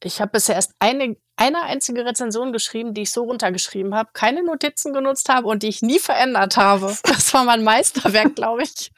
Ich 0.04 0.20
habe 0.20 0.32
bisher 0.32 0.56
erst 0.56 0.74
eine, 0.80 1.16
eine 1.36 1.62
einzige 1.64 2.06
Rezension 2.06 2.52
geschrieben, 2.52 2.94
die 2.94 3.04
ich 3.04 3.12
so 3.12 3.24
runtergeschrieben 3.24 3.94
habe, 3.94 4.10
keine 4.14 4.44
Notizen 4.44 4.94
genutzt 4.94 5.30
habe 5.30 5.48
und 5.48 5.62
die 5.64 5.70
ich 5.70 5.82
nie 5.82 6.00
verändert 6.00 6.58
habe. 6.58 6.96
Das 7.04 7.34
war 7.34 7.44
mein 7.46 7.64
Meisterwerk, 7.64 8.36
glaube 8.36 8.64
ich. 8.64 8.92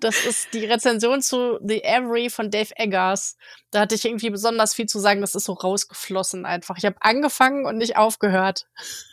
Das 0.00 0.24
ist 0.24 0.54
die 0.54 0.64
Rezension 0.64 1.20
zu 1.20 1.58
The 1.62 1.82
Every 1.82 2.30
von 2.30 2.50
Dave 2.50 2.70
Eggers. 2.76 3.36
Da 3.70 3.80
hatte 3.80 3.94
ich 3.94 4.04
irgendwie 4.04 4.30
besonders 4.30 4.74
viel 4.74 4.86
zu 4.86 5.00
sagen. 5.00 5.20
Das 5.20 5.34
ist 5.34 5.44
so 5.44 5.52
rausgeflossen 5.52 6.46
einfach. 6.46 6.76
Ich 6.78 6.84
habe 6.84 6.96
angefangen 7.00 7.66
und 7.66 7.76
nicht 7.76 7.96
aufgehört. 7.96 8.66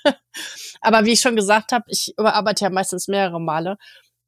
Aber 0.81 1.05
wie 1.05 1.13
ich 1.13 1.21
schon 1.21 1.35
gesagt 1.35 1.71
habe, 1.71 1.85
ich 1.87 2.13
überarbeite 2.17 2.65
ja 2.65 2.69
meistens 2.69 3.07
mehrere 3.07 3.41
Male. 3.41 3.77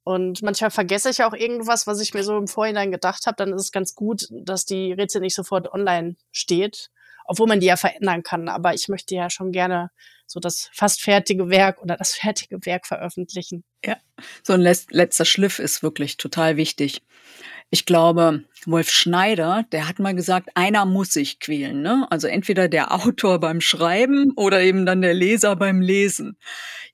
Und 0.04 0.42
manchmal 0.42 0.72
vergesse 0.72 1.10
ich 1.10 1.24
auch 1.24 1.34
irgendwas, 1.34 1.86
was 1.86 2.02
ich 2.02 2.14
mir 2.14 2.24
so 2.24 2.38
im 2.38 2.48
Vorhinein 2.48 2.92
gedacht 2.92 3.28
habe. 3.28 3.36
Dann 3.38 3.54
ist 3.54 3.62
es 3.62 3.72
ganz 3.72 3.94
gut, 3.94 4.28
dass 4.32 4.66
die 4.66 4.94
Rätsel 4.94 5.22
nicht 5.22 5.36
sofort 5.36 5.72
online 5.72 6.16
steht 6.32 6.90
obwohl 7.28 7.48
man 7.48 7.60
die 7.60 7.68
ja 7.68 7.78
verändern 7.78 8.24
kann. 8.24 8.50
Aber 8.50 8.74
ich 8.74 8.88
möchte 8.88 9.16
ja 9.16 9.30
schon 9.30 9.52
gerne 9.52 9.92
so 10.26 10.40
das 10.40 10.70
fast 10.74 11.02
fertige 11.02 11.50
Werk 11.50 11.82
oder 11.82 11.96
das 11.98 12.14
fertige 12.16 12.66
Werk 12.66 12.88
veröffentlichen. 12.88 13.64
Ja, 13.86 13.98
so 14.44 14.54
ein 14.54 14.62
letzter 14.62 15.26
Schliff 15.26 15.60
ist 15.60 15.84
wirklich 15.84 16.18
total 16.18 16.58
wichtig. 16.58 17.02
Ich 17.70 17.86
glaube, 17.86 18.46
Wolf 18.66 18.90
Schneider, 18.90 19.66
der 19.74 19.90
hat 19.90 20.00
mal 20.00 20.16
gesagt, 20.16 20.50
einer 20.56 20.86
muss 20.86 21.12
sich 21.12 21.40
quälen. 21.42 21.82
Ne? 21.82 22.08
Also 22.10 22.28
entweder 22.28 22.70
der 22.70 22.92
Autor 23.06 23.40
beim 23.40 23.62
Schreiben 23.62 24.32
oder 24.36 24.62
eben 24.62 24.86
dann 24.86 25.02
der 25.02 25.14
Leser 25.14 25.56
beim 25.56 25.82
Lesen. 25.82 26.38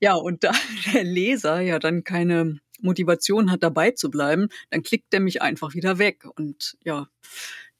Ja, 0.00 0.14
und 0.14 0.42
da 0.44 0.52
der 0.92 1.04
Leser 1.04 1.60
ja 1.60 1.78
dann 1.78 2.02
keine 2.02 2.58
Motivation 2.80 3.50
hat, 3.50 3.62
dabei 3.62 3.92
zu 3.92 4.10
bleiben, 4.10 4.48
dann 4.70 4.82
klickt 4.82 5.12
der 5.12 5.20
mich 5.20 5.40
einfach 5.42 5.74
wieder 5.74 5.98
weg. 5.98 6.24
Und 6.36 6.76
ja, 6.84 7.06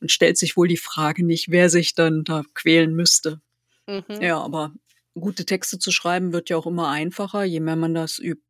dann 0.05 0.11
stellt 0.11 0.37
sich 0.37 0.59
wohl 0.59 0.69
die 0.69 0.77
Frage 0.77 1.25
nicht, 1.25 1.51
wer 1.51 1.71
sich 1.71 1.95
dann 1.95 2.25
da 2.25 2.43
quälen 2.53 2.95
müsste. 2.95 3.41
Mhm. 3.87 4.21
Ja, 4.21 4.39
aber 4.39 4.75
gute 5.15 5.47
Texte 5.47 5.79
zu 5.79 5.93
schreiben 5.93 6.35
wird 6.35 6.51
ja 6.51 6.59
auch 6.59 6.67
immer 6.67 6.91
einfacher, 6.91 7.43
je 7.45 7.61
mehr 7.61 7.77
man 7.77 7.95
das 7.95 8.19
übt. 8.19 8.43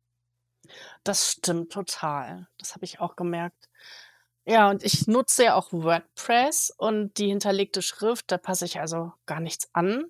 Das 1.05 1.31
stimmt 1.31 1.71
total. 1.71 2.49
Das 2.57 2.75
habe 2.75 2.83
ich 2.83 2.99
auch 2.99 3.15
gemerkt. 3.15 3.69
Ja, 4.45 4.69
und 4.69 4.83
ich 4.83 5.07
nutze 5.07 5.45
ja 5.45 5.55
auch 5.55 5.71
WordPress 5.71 6.73
und 6.75 7.17
die 7.19 7.27
hinterlegte 7.27 7.81
Schrift, 7.81 8.29
da 8.31 8.37
passe 8.37 8.65
ich 8.65 8.81
also 8.81 9.13
gar 9.25 9.39
nichts 9.39 9.69
an. 9.71 10.03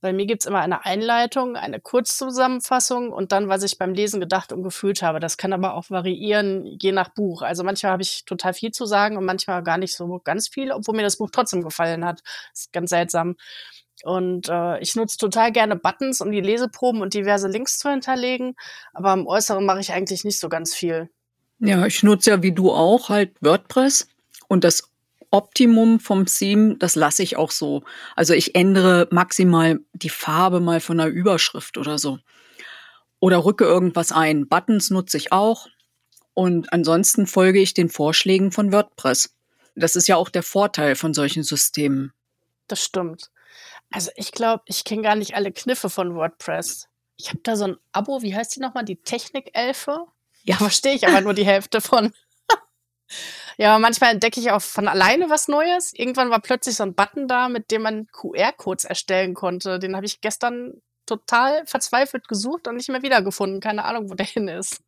Bei 0.00 0.12
mir 0.12 0.26
gibt's 0.26 0.46
immer 0.46 0.60
eine 0.60 0.84
Einleitung, 0.86 1.56
eine 1.56 1.78
Kurzzusammenfassung 1.78 3.12
und 3.12 3.32
dann, 3.32 3.48
was 3.48 3.62
ich 3.62 3.76
beim 3.76 3.92
Lesen 3.92 4.20
gedacht 4.20 4.52
und 4.52 4.62
gefühlt 4.62 5.02
habe. 5.02 5.20
Das 5.20 5.36
kann 5.36 5.52
aber 5.52 5.74
auch 5.74 5.90
variieren, 5.90 6.64
je 6.80 6.92
nach 6.92 7.10
Buch. 7.10 7.42
Also 7.42 7.64
manchmal 7.64 7.92
habe 7.92 8.02
ich 8.02 8.24
total 8.24 8.54
viel 8.54 8.70
zu 8.70 8.86
sagen 8.86 9.16
und 9.16 9.24
manchmal 9.24 9.62
gar 9.62 9.76
nicht 9.76 9.94
so 9.94 10.20
ganz 10.24 10.48
viel, 10.48 10.72
obwohl 10.72 10.96
mir 10.96 11.02
das 11.02 11.18
Buch 11.18 11.30
trotzdem 11.30 11.62
gefallen 11.62 12.04
hat. 12.04 12.22
Das 12.52 12.62
ist 12.62 12.72
ganz 12.72 12.90
seltsam. 12.90 13.36
Und 14.02 14.48
äh, 14.48 14.78
ich 14.80 14.94
nutze 14.96 15.18
total 15.18 15.52
gerne 15.52 15.76
Buttons, 15.76 16.20
um 16.20 16.30
die 16.30 16.40
Leseproben 16.40 17.02
und 17.02 17.12
diverse 17.14 17.48
Links 17.48 17.78
zu 17.78 17.90
hinterlegen. 17.90 18.54
Aber 18.94 19.12
im 19.12 19.26
Äußeren 19.26 19.64
mache 19.64 19.80
ich 19.80 19.92
eigentlich 19.92 20.24
nicht 20.24 20.40
so 20.40 20.48
ganz 20.48 20.74
viel. 20.74 21.10
Ja, 21.58 21.84
ich 21.84 22.02
nutze 22.02 22.30
ja 22.30 22.42
wie 22.42 22.52
du 22.52 22.72
auch 22.72 23.10
halt 23.10 23.32
WordPress 23.42 24.08
und 24.48 24.64
das 24.64 24.89
Optimum 25.30 26.00
vom 26.00 26.26
Theme, 26.26 26.76
das 26.76 26.96
lasse 26.96 27.22
ich 27.22 27.36
auch 27.36 27.50
so. 27.50 27.84
Also 28.16 28.34
ich 28.34 28.54
ändere 28.54 29.08
maximal 29.10 29.80
die 29.92 30.08
Farbe 30.08 30.60
mal 30.60 30.80
von 30.80 30.98
einer 30.98 31.10
Überschrift 31.10 31.78
oder 31.78 31.98
so. 31.98 32.18
Oder 33.20 33.44
rücke 33.44 33.64
irgendwas 33.64 34.12
ein. 34.12 34.48
Buttons 34.48 34.90
nutze 34.90 35.16
ich 35.16 35.30
auch. 35.32 35.68
Und 36.34 36.72
ansonsten 36.72 37.26
folge 37.26 37.60
ich 37.60 37.74
den 37.74 37.90
Vorschlägen 37.90 38.50
von 38.50 38.72
WordPress. 38.72 39.36
Das 39.76 39.94
ist 39.94 40.08
ja 40.08 40.16
auch 40.16 40.30
der 40.30 40.42
Vorteil 40.42 40.96
von 40.96 41.14
solchen 41.14 41.42
Systemen. 41.42 42.12
Das 42.66 42.82
stimmt. 42.82 43.30
Also 43.90 44.10
ich 44.16 44.32
glaube, 44.32 44.62
ich 44.66 44.84
kenne 44.84 45.02
gar 45.02 45.16
nicht 45.16 45.34
alle 45.34 45.52
Kniffe 45.52 45.90
von 45.90 46.14
WordPress. 46.14 46.88
Ich 47.16 47.28
habe 47.28 47.40
da 47.42 47.56
so 47.56 47.64
ein 47.66 47.76
Abo, 47.92 48.22
wie 48.22 48.34
heißt 48.34 48.56
die 48.56 48.60
nochmal? 48.60 48.84
Die 48.84 48.96
Technikelfe? 48.96 50.06
Ja, 50.42 50.56
verstehe 50.56 50.94
ich 50.94 51.06
aber 51.06 51.20
nur 51.20 51.34
die 51.34 51.44
Hälfte 51.44 51.80
von. 51.80 52.12
ja, 53.60 53.78
manchmal 53.78 54.14
entdecke 54.14 54.40
ich 54.40 54.50
auch 54.52 54.62
von 54.62 54.88
alleine 54.88 55.28
was 55.28 55.46
Neues. 55.46 55.92
Irgendwann 55.92 56.30
war 56.30 56.40
plötzlich 56.40 56.76
so 56.76 56.82
ein 56.82 56.94
Button 56.94 57.28
da, 57.28 57.50
mit 57.50 57.70
dem 57.70 57.82
man 57.82 58.06
QR-Codes 58.06 58.86
erstellen 58.86 59.34
konnte. 59.34 59.78
Den 59.78 59.96
habe 59.96 60.06
ich 60.06 60.22
gestern 60.22 60.80
total 61.04 61.66
verzweifelt 61.66 62.26
gesucht 62.26 62.68
und 62.68 62.76
nicht 62.76 62.88
mehr 62.88 63.02
wiedergefunden. 63.02 63.60
Keine 63.60 63.84
Ahnung, 63.84 64.08
wo 64.08 64.14
der 64.14 64.24
hin 64.24 64.48
ist. 64.48 64.80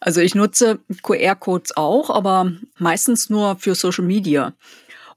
Also 0.00 0.20
ich 0.20 0.34
nutze 0.34 0.80
QR-Codes 1.04 1.76
auch, 1.76 2.10
aber 2.10 2.50
meistens 2.76 3.30
nur 3.30 3.54
für 3.54 3.76
Social 3.76 4.04
Media. 4.04 4.52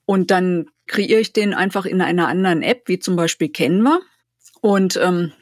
Und 0.06 0.30
dann 0.30 0.70
kreiere 0.86 1.22
ich 1.22 1.34
den 1.34 1.56
einfach 1.56 1.88
in 1.88 2.04
einer 2.04 2.28
anderen 2.28 2.62
App, 2.62 2.84
wie 2.86 3.00
zum 3.00 3.16
Beispiel 3.16 3.50
Canva. 3.50 4.00
Und 4.62 4.96
ähm, 4.98 5.34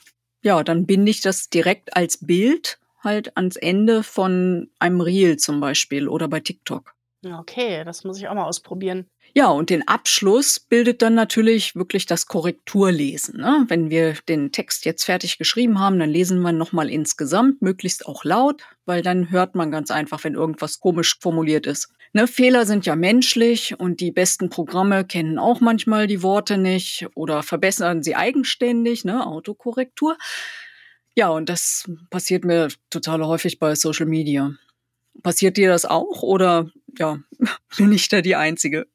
ja, 0.44 0.64
dann 0.64 0.86
binde 0.86 1.12
ich 1.12 1.20
das 1.20 1.50
direkt 1.50 1.98
als 1.98 2.26
Bild 2.26 2.80
halt 3.04 3.36
ans 3.36 3.58
Ende 3.58 4.02
von 4.04 4.70
einem 4.80 5.02
Reel 5.02 5.36
zum 5.36 5.60
Beispiel 5.60 6.08
oder 6.08 6.30
bei 6.30 6.40
TikTok. 6.40 6.96
Okay, 7.26 7.84
das 7.84 8.06
muss 8.06 8.18
ich 8.18 8.30
auch 8.30 8.34
mal 8.34 8.46
ausprobieren. 8.46 9.10
Ja, 9.36 9.48
und 9.50 9.70
den 9.70 9.88
Abschluss 9.88 10.60
bildet 10.60 11.02
dann 11.02 11.16
natürlich 11.16 11.76
wirklich 11.76 12.06
das 12.06 12.26
Korrekturlesen. 12.26 13.42
Ne? 13.42 13.66
Wenn 13.68 13.90
wir 13.90 14.14
den 14.28 14.52
Text 14.52 14.86
jetzt 14.86 15.04
fertig 15.04 15.38
geschrieben 15.38 15.80
haben, 15.80 16.00
dann 16.00 16.10
lesen 16.10 16.40
wir 16.42 16.54
nochmal 16.54 16.90
insgesamt, 16.90 17.62
möglichst 17.62 18.06
auch 18.06 18.24
laut, 18.24 18.64
weil 18.86 19.02
dann 19.02 19.30
hört 19.32 19.54
man 19.54 19.70
ganz 19.70 19.92
einfach, 19.92 20.24
wenn 20.24 20.34
irgendwas 20.34 20.80
komisch 20.80 21.18
formuliert 21.20 21.68
ist. 21.68 21.90
Ne, 22.12 22.26
Fehler 22.26 22.66
sind 22.66 22.88
ja 22.88 22.96
menschlich 22.96 23.80
und 23.80 24.00
die 24.00 24.12
besten 24.12 24.50
Programme 24.50 25.06
kennen 25.06 25.38
auch 25.38 25.60
manchmal 25.60 26.08
die 26.08 26.24
Worte 26.24 26.58
nicht 26.58 27.06
oder 27.14 27.44
verbessern 27.44 28.02
sie 28.02 28.16
eigenständig, 28.16 29.06
ne, 29.06 29.28
Autokorrektur. 29.28 30.18
Ja, 31.16 31.30
und 31.30 31.50
das 31.50 31.88
passiert 32.10 32.46
mir 32.46 32.70
total 32.90 33.24
häufig 33.28 33.60
bei 33.60 33.76
Social 33.76 34.08
Media. 34.08 34.54
Passiert 35.22 35.58
dir 35.58 35.70
das 35.70 35.86
auch 35.86 36.24
oder 36.24 36.72
ja, 36.98 37.20
bin 37.78 37.92
ich 37.92 38.08
da 38.08 38.22
die 38.22 38.36
Einzige? 38.36 38.88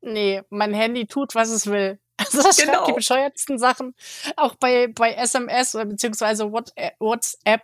Nee, 0.00 0.42
mein 0.50 0.74
Handy 0.74 1.06
tut, 1.06 1.34
was 1.34 1.50
es 1.50 1.66
will. 1.66 1.98
Also 2.20 2.42
das 2.42 2.56
genau. 2.56 2.72
schreibt 2.72 2.88
die 2.88 2.92
bescheuertsten 2.94 3.58
Sachen. 3.60 3.94
Auch 4.34 4.56
bei, 4.56 4.88
bei 4.88 5.12
SMS 5.12 5.76
oder 5.76 5.84
beziehungsweise 5.84 6.50
WhatsApp 6.50 7.62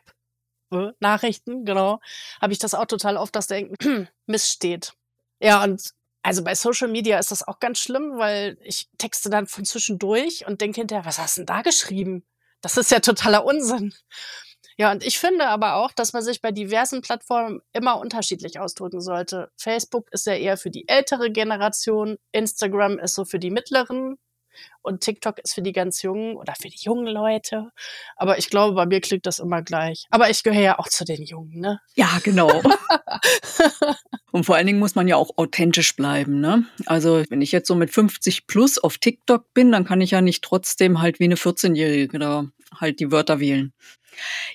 äh, 0.70 0.92
Nachrichten, 1.00 1.64
genau, 1.64 2.00
habe 2.40 2.52
ich 2.52 2.60
das 2.60 2.72
auch 2.72 2.86
total 2.86 3.16
oft, 3.16 3.34
dass 3.34 3.48
da 3.48 3.56
Mist 4.26 4.50
steht. 4.50 4.92
Ja, 5.40 5.64
und 5.64 5.92
also 6.22 6.42
bei 6.42 6.54
Social 6.54 6.88
Media 6.88 7.18
ist 7.18 7.30
das 7.30 7.46
auch 7.46 7.58
ganz 7.58 7.78
schlimm, 7.80 8.16
weil 8.16 8.56
ich 8.62 8.88
texte 8.96 9.28
dann 9.28 9.46
von 9.46 9.64
zwischendurch 9.64 10.46
und 10.46 10.60
denke 10.60 10.80
hinterher, 10.80 11.04
was 11.04 11.18
hast 11.18 11.36
du 11.36 11.40
denn 11.40 11.46
da 11.46 11.62
geschrieben? 11.62 12.24
Das 12.60 12.76
ist 12.78 12.90
ja 12.90 13.00
totaler 13.00 13.44
Unsinn. 13.44 13.92
Ja, 14.76 14.90
und 14.90 15.04
ich 15.04 15.18
finde 15.20 15.46
aber 15.48 15.76
auch, 15.76 15.92
dass 15.92 16.12
man 16.12 16.22
sich 16.22 16.40
bei 16.40 16.50
diversen 16.50 17.00
Plattformen 17.00 17.60
immer 17.72 17.98
unterschiedlich 18.00 18.58
ausdrücken 18.58 19.00
sollte. 19.00 19.50
Facebook 19.56 20.08
ist 20.12 20.26
ja 20.26 20.34
eher 20.34 20.56
für 20.56 20.70
die 20.70 20.88
ältere 20.88 21.30
Generation, 21.30 22.16
Instagram 22.32 22.98
ist 22.98 23.14
so 23.14 23.24
für 23.24 23.38
die 23.38 23.50
mittleren 23.50 24.18
und 24.82 25.00
TikTok 25.00 25.38
ist 25.38 25.54
für 25.54 25.62
die 25.62 25.72
ganz 25.72 26.02
jungen 26.02 26.36
oder 26.36 26.54
für 26.54 26.68
die 26.68 26.80
jungen 26.80 27.06
Leute. 27.06 27.70
Aber 28.16 28.38
ich 28.38 28.50
glaube, 28.50 28.74
bei 28.74 28.86
mir 28.86 29.00
klingt 29.00 29.26
das 29.26 29.38
immer 29.38 29.62
gleich. 29.62 30.06
Aber 30.10 30.30
ich 30.30 30.42
gehöre 30.42 30.62
ja 30.62 30.78
auch 30.78 30.88
zu 30.88 31.04
den 31.04 31.22
Jungen, 31.22 31.60
ne? 31.60 31.80
Ja, 31.94 32.18
genau. 32.22 32.62
und 34.32 34.44
vor 34.44 34.56
allen 34.56 34.66
Dingen 34.66 34.78
muss 34.78 34.94
man 34.94 35.08
ja 35.08 35.16
auch 35.16 35.30
authentisch 35.36 35.96
bleiben, 35.96 36.40
ne? 36.40 36.64
Also, 36.86 37.24
wenn 37.28 37.42
ich 37.42 37.52
jetzt 37.52 37.68
so 37.68 37.74
mit 37.74 37.90
50 37.90 38.46
plus 38.46 38.78
auf 38.78 38.98
TikTok 38.98 39.54
bin, 39.54 39.72
dann 39.72 39.84
kann 39.84 40.00
ich 40.00 40.12
ja 40.12 40.20
nicht 40.20 40.44
trotzdem 40.44 41.00
halt 41.00 41.18
wie 41.18 41.24
eine 41.24 41.36
14-Jährige 41.36 42.18
da 42.18 42.46
halt 42.80 43.00
die 43.00 43.10
Wörter 43.10 43.40
wählen. 43.40 43.72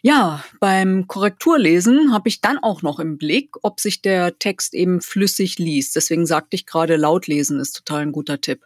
Ja, 0.01 0.43
beim 0.59 1.07
Korrekturlesen 1.07 2.13
habe 2.13 2.29
ich 2.29 2.41
dann 2.41 2.57
auch 2.57 2.81
noch 2.81 2.99
im 2.99 3.17
Blick, 3.17 3.55
ob 3.61 3.79
sich 3.79 4.01
der 4.01 4.39
Text 4.39 4.73
eben 4.73 5.01
flüssig 5.01 5.59
liest. 5.59 5.95
Deswegen 5.95 6.25
sagte 6.25 6.55
ich 6.55 6.65
gerade, 6.65 6.95
laut 6.95 7.27
lesen 7.27 7.59
ist 7.59 7.73
total 7.73 8.03
ein 8.03 8.11
guter 8.11 8.39
Tipp. 8.39 8.65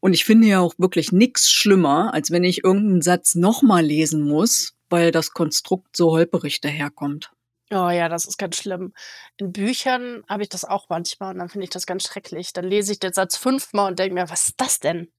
Und 0.00 0.12
ich 0.12 0.24
finde 0.24 0.48
ja 0.48 0.60
auch 0.60 0.74
wirklich 0.78 1.12
nichts 1.12 1.50
schlimmer, 1.50 2.12
als 2.14 2.30
wenn 2.30 2.44
ich 2.44 2.64
irgendeinen 2.64 3.02
Satz 3.02 3.34
nochmal 3.34 3.84
lesen 3.84 4.22
muss, 4.22 4.74
weil 4.88 5.10
das 5.10 5.32
Konstrukt 5.32 5.96
so 5.96 6.12
holperig 6.12 6.60
daherkommt. 6.60 7.30
Oh 7.72 7.90
ja, 7.90 8.08
das 8.08 8.26
ist 8.26 8.38
ganz 8.38 8.58
schlimm. 8.58 8.92
In 9.38 9.50
Büchern 9.50 10.22
habe 10.28 10.44
ich 10.44 10.48
das 10.48 10.64
auch 10.64 10.88
manchmal 10.88 11.32
und 11.32 11.40
dann 11.40 11.48
finde 11.48 11.64
ich 11.64 11.70
das 11.70 11.84
ganz 11.84 12.04
schrecklich. 12.04 12.52
Dann 12.52 12.64
lese 12.64 12.92
ich 12.92 13.00
den 13.00 13.12
Satz 13.12 13.36
fünfmal 13.36 13.90
und 13.90 13.98
denke 13.98 14.14
mir, 14.14 14.30
was 14.30 14.48
ist 14.48 14.60
das 14.60 14.78
denn? 14.78 15.10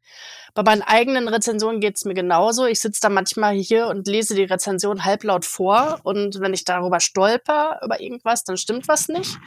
Bei 0.54 0.64
meinen 0.64 0.82
eigenen 0.82 1.28
Rezensionen 1.28 1.82
geht 1.82 1.98
es 1.98 2.06
mir 2.06 2.14
genauso. 2.14 2.66
Ich 2.66 2.80
sitze 2.80 3.02
da 3.02 3.10
manchmal 3.10 3.56
hier 3.56 3.88
und 3.88 4.08
lese 4.08 4.34
die 4.34 4.46
Rezension 4.46 5.04
halblaut 5.04 5.44
vor 5.44 6.00
und 6.04 6.40
wenn 6.40 6.54
ich 6.54 6.64
darüber 6.64 7.02
stolper, 7.02 7.82
über 7.84 8.00
irgendwas, 8.00 8.46
dann 8.46 8.56
stimmt 8.56 8.88
was 8.88 9.10
nicht. 9.10 9.38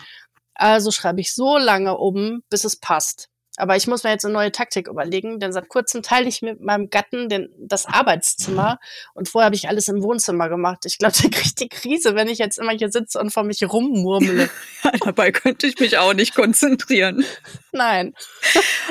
Also 0.52 0.90
schreibe 0.90 1.22
ich 1.22 1.34
so 1.34 1.56
lange 1.56 1.96
um, 1.96 2.42
bis 2.50 2.64
es 2.64 2.76
passt. 2.76 3.30
Aber 3.56 3.76
ich 3.76 3.86
muss 3.86 4.04
mir 4.04 4.10
jetzt 4.10 4.24
eine 4.24 4.34
neue 4.34 4.52
Taktik 4.52 4.88
überlegen, 4.88 5.40
denn 5.40 5.52
seit 5.52 5.68
kurzem 5.68 6.02
teile 6.02 6.28
ich 6.28 6.40
mit 6.40 6.60
meinem 6.60 6.88
Gatten 6.88 7.28
den, 7.28 7.50
das 7.58 7.86
Arbeitszimmer 7.86 8.78
und 9.14 9.28
vorher 9.28 9.46
habe 9.46 9.56
ich 9.56 9.68
alles 9.68 9.88
im 9.88 10.02
Wohnzimmer 10.02 10.48
gemacht. 10.48 10.86
Ich 10.86 10.98
glaube, 10.98 11.14
der 11.22 11.30
kriegt 11.30 11.60
die 11.60 11.68
Krise, 11.68 12.14
wenn 12.14 12.28
ich 12.28 12.38
jetzt 12.38 12.58
immer 12.58 12.72
hier 12.72 12.90
sitze 12.90 13.18
und 13.18 13.32
vor 13.32 13.42
mich 13.42 13.62
rummurmle. 13.62 14.48
dabei 15.04 15.32
könnte 15.32 15.66
ich 15.66 15.78
mich 15.78 15.98
auch 15.98 16.14
nicht 16.14 16.34
konzentrieren. 16.34 17.24
Nein. 17.72 18.14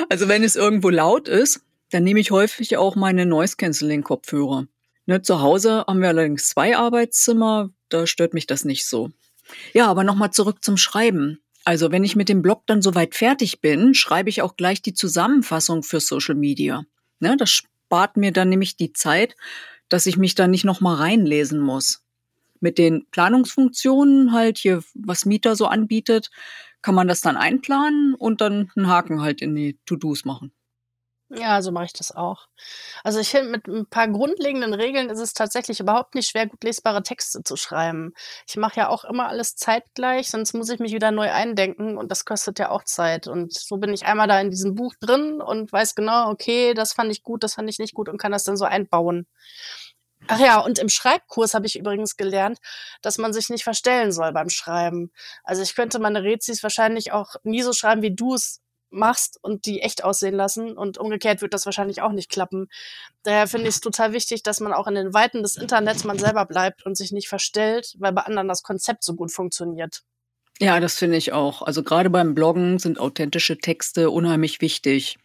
also 0.08 0.28
wenn 0.28 0.44
es 0.44 0.56
irgendwo 0.56 0.90
laut 0.90 1.28
ist, 1.28 1.60
dann 1.90 2.04
nehme 2.04 2.20
ich 2.20 2.30
häufig 2.30 2.76
auch 2.76 2.96
meine 2.96 3.26
Noise-Canceling-Kopfhörer. 3.26 4.66
Ne, 5.06 5.22
zu 5.22 5.40
Hause 5.40 5.84
haben 5.88 6.00
wir 6.00 6.08
allerdings 6.08 6.48
zwei 6.48 6.76
Arbeitszimmer, 6.76 7.70
da 7.88 8.06
stört 8.06 8.34
mich 8.34 8.46
das 8.46 8.64
nicht 8.64 8.86
so. 8.86 9.10
Ja, 9.72 9.88
aber 9.88 10.04
nochmal 10.04 10.30
zurück 10.30 10.62
zum 10.62 10.76
Schreiben. 10.76 11.40
Also 11.64 11.92
wenn 11.92 12.04
ich 12.04 12.16
mit 12.16 12.28
dem 12.28 12.42
Blog 12.42 12.62
dann 12.66 12.82
soweit 12.82 13.14
fertig 13.14 13.60
bin, 13.60 13.94
schreibe 13.94 14.30
ich 14.30 14.42
auch 14.42 14.56
gleich 14.56 14.82
die 14.82 14.94
Zusammenfassung 14.94 15.82
für 15.82 16.00
Social 16.00 16.34
Media. 16.34 16.84
Ne, 17.20 17.36
das 17.36 17.50
spart 17.50 18.16
mir 18.16 18.32
dann 18.32 18.48
nämlich 18.48 18.76
die 18.76 18.92
Zeit, 18.92 19.36
dass 19.88 20.06
ich 20.06 20.16
mich 20.16 20.34
dann 20.34 20.50
nicht 20.50 20.64
nochmal 20.64 20.96
reinlesen 20.96 21.60
muss. 21.60 22.02
Mit 22.60 22.78
den 22.78 23.06
Planungsfunktionen 23.10 24.32
halt 24.32 24.58
hier, 24.58 24.82
was 24.94 25.26
Mieter 25.26 25.56
so 25.56 25.66
anbietet, 25.66 26.30
kann 26.82 26.94
man 26.94 27.08
das 27.08 27.20
dann 27.20 27.36
einplanen 27.36 28.14
und 28.14 28.40
dann 28.40 28.70
einen 28.74 28.88
Haken 28.88 29.20
halt 29.20 29.42
in 29.42 29.54
die 29.54 29.78
To-Dos 29.86 30.24
machen. 30.24 30.52
Ja, 31.32 31.62
so 31.62 31.70
mache 31.70 31.84
ich 31.84 31.92
das 31.92 32.10
auch. 32.10 32.48
Also, 33.04 33.20
ich 33.20 33.30
finde, 33.30 33.50
mit 33.50 33.68
ein 33.68 33.86
paar 33.86 34.08
grundlegenden 34.08 34.74
Regeln 34.74 35.10
ist 35.10 35.20
es 35.20 35.32
tatsächlich 35.32 35.78
überhaupt 35.78 36.16
nicht 36.16 36.28
schwer, 36.28 36.48
gut 36.48 36.64
lesbare 36.64 37.04
Texte 37.04 37.44
zu 37.44 37.54
schreiben. 37.56 38.14
Ich 38.48 38.56
mache 38.56 38.80
ja 38.80 38.88
auch 38.88 39.04
immer 39.04 39.28
alles 39.28 39.54
zeitgleich, 39.54 40.28
sonst 40.28 40.54
muss 40.54 40.68
ich 40.70 40.80
mich 40.80 40.92
wieder 40.92 41.12
neu 41.12 41.30
eindenken 41.30 41.96
und 41.98 42.10
das 42.10 42.24
kostet 42.24 42.58
ja 42.58 42.70
auch 42.70 42.82
Zeit. 42.82 43.28
Und 43.28 43.54
so 43.54 43.76
bin 43.76 43.94
ich 43.94 44.06
einmal 44.06 44.26
da 44.26 44.40
in 44.40 44.50
diesem 44.50 44.74
Buch 44.74 44.94
drin 45.00 45.40
und 45.40 45.72
weiß 45.72 45.94
genau, 45.94 46.30
okay, 46.30 46.74
das 46.74 46.94
fand 46.94 47.12
ich 47.12 47.22
gut, 47.22 47.44
das 47.44 47.54
fand 47.54 47.70
ich 47.70 47.78
nicht 47.78 47.94
gut 47.94 48.08
und 48.08 48.18
kann 48.18 48.32
das 48.32 48.42
dann 48.42 48.56
so 48.56 48.64
einbauen. 48.64 49.26
Ach 50.28 50.38
ja, 50.40 50.58
und 50.60 50.78
im 50.78 50.88
Schreibkurs 50.88 51.54
habe 51.54 51.66
ich 51.66 51.78
übrigens 51.78 52.16
gelernt, 52.16 52.58
dass 53.02 53.18
man 53.18 53.32
sich 53.32 53.48
nicht 53.50 53.64
verstellen 53.64 54.12
soll 54.12 54.32
beim 54.32 54.48
Schreiben. 54.48 55.12
Also, 55.44 55.62
ich 55.62 55.74
könnte 55.74 55.98
meine 55.98 56.22
Rezis 56.22 56.62
wahrscheinlich 56.62 57.12
auch 57.12 57.36
nie 57.44 57.62
so 57.62 57.72
schreiben, 57.72 58.02
wie 58.02 58.14
du 58.14 58.34
es 58.34 58.60
machst 58.90 59.38
und 59.42 59.66
die 59.66 59.80
echt 59.80 60.04
aussehen 60.04 60.34
lassen. 60.34 60.76
Und 60.76 60.98
umgekehrt 60.98 61.42
wird 61.42 61.54
das 61.54 61.66
wahrscheinlich 61.66 62.02
auch 62.02 62.12
nicht 62.12 62.30
klappen. 62.30 62.68
Daher 63.22 63.46
finde 63.46 63.68
ich 63.68 63.76
es 63.76 63.80
total 63.80 64.12
wichtig, 64.12 64.42
dass 64.42 64.60
man 64.60 64.72
auch 64.72 64.86
in 64.86 64.94
den 64.94 65.14
Weiten 65.14 65.42
des 65.42 65.56
Internets 65.56 66.04
man 66.04 66.18
selber 66.18 66.46
bleibt 66.46 66.84
und 66.84 66.96
sich 66.96 67.12
nicht 67.12 67.28
verstellt, 67.28 67.94
weil 67.98 68.12
bei 68.12 68.22
anderen 68.22 68.48
das 68.48 68.62
Konzept 68.62 69.04
so 69.04 69.14
gut 69.14 69.32
funktioniert. 69.32 70.02
Ja, 70.60 70.78
das 70.78 70.98
finde 70.98 71.16
ich 71.16 71.32
auch. 71.32 71.62
Also 71.62 71.82
gerade 71.82 72.10
beim 72.10 72.34
Bloggen 72.34 72.78
sind 72.78 72.98
authentische 72.98 73.58
Texte 73.58 74.10
unheimlich 74.10 74.60
wichtig. 74.60 75.16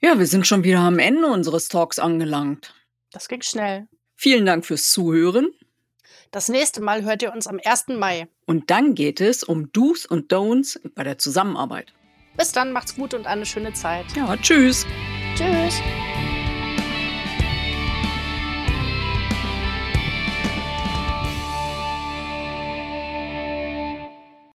Ja, 0.00 0.18
wir 0.18 0.26
sind 0.26 0.46
schon 0.46 0.64
wieder 0.64 0.80
am 0.80 0.98
Ende 0.98 1.26
unseres 1.26 1.68
Talks 1.68 1.98
angelangt. 1.98 2.74
Das 3.10 3.28
ging 3.28 3.42
schnell. 3.42 3.88
Vielen 4.16 4.44
Dank 4.44 4.66
fürs 4.66 4.90
Zuhören. 4.90 5.48
Das 6.30 6.48
nächste 6.48 6.80
Mal 6.80 7.02
hört 7.02 7.22
ihr 7.22 7.32
uns 7.32 7.46
am 7.46 7.58
1. 7.62 7.88
Mai. 7.88 8.28
Und 8.46 8.70
dann 8.70 8.94
geht 8.94 9.20
es 9.20 9.42
um 9.42 9.72
Do's 9.72 10.06
und 10.06 10.32
Don'ts 10.32 10.78
bei 10.94 11.04
der 11.04 11.18
Zusammenarbeit. 11.18 11.92
Bis 12.36 12.52
dann, 12.52 12.72
macht's 12.72 12.96
gut 12.96 13.14
und 13.14 13.26
eine 13.26 13.46
schöne 13.46 13.72
Zeit. 13.72 14.06
Ja, 14.16 14.36
tschüss. 14.36 14.86
Tschüss. 15.36 15.80